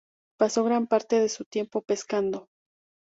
Pasó 0.39 0.63
gran 0.63 0.87
parte 0.87 1.19
de 1.19 1.29
su 1.29 1.45
tiempo 1.45 1.83
pescando. 1.83 2.47